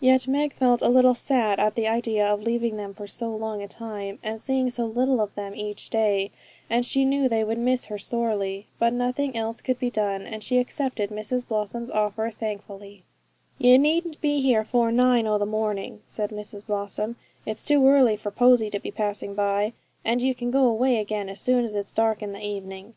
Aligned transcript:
Yet 0.00 0.26
Meg 0.26 0.54
felt 0.54 0.82
a 0.82 0.88
little 0.88 1.14
sad 1.14 1.60
at 1.60 1.76
the 1.76 1.86
idea 1.86 2.26
of 2.26 2.42
leaving 2.42 2.76
them 2.78 2.92
for 2.92 3.06
so 3.06 3.28
long 3.30 3.62
a 3.62 3.68
time, 3.68 4.18
and 4.24 4.40
seeing 4.40 4.70
so 4.70 4.84
little 4.86 5.20
of 5.20 5.32
them 5.36 5.54
each 5.54 5.88
day, 5.88 6.32
and 6.68 6.84
she 6.84 7.04
knew 7.04 7.28
they 7.28 7.44
would 7.44 7.58
miss 7.58 7.84
her 7.84 7.96
sorely. 7.96 8.66
But 8.80 8.92
nothing 8.92 9.36
else 9.36 9.60
could 9.60 9.78
be 9.78 9.88
done, 9.88 10.22
and 10.22 10.42
she 10.42 10.58
accepted 10.58 11.10
Mrs 11.10 11.46
Blossom's 11.46 11.92
offer 11.92 12.28
thankfully. 12.32 13.04
'You 13.56 13.78
needn't 13.78 14.20
be 14.20 14.40
here 14.40 14.62
afore 14.62 14.90
nine 14.90 15.28
o' 15.28 15.38
the 15.38 15.46
morning,' 15.46 16.00
said 16.08 16.30
Mrs 16.30 16.66
Blossom; 16.66 17.14
'it's 17.46 17.62
too 17.62 17.86
early 17.86 18.16
for 18.16 18.32
Posy 18.32 18.70
to 18.70 18.80
be 18.80 18.90
passing 18.90 19.36
by; 19.36 19.74
and 20.04 20.20
you 20.20 20.34
can 20.34 20.50
go 20.50 20.64
away 20.66 20.96
again 20.96 21.28
as 21.28 21.38
soon 21.40 21.62
as 21.62 21.76
it's 21.76 21.92
dark 21.92 22.20
in 22.20 22.32
the 22.32 22.44
evening. 22.44 22.94